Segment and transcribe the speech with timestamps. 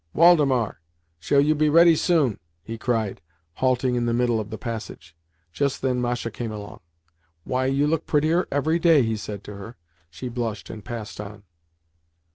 [0.15, 0.79] "Waldemar,
[1.19, 3.21] shall you be ready soon?" he cried,
[3.61, 5.15] halting in the middle of the passage.
[5.53, 6.79] Just then Masha came along.
[7.43, 9.75] "Why, you look prettier every day," he said to her.
[10.09, 11.43] She blushed and passed on.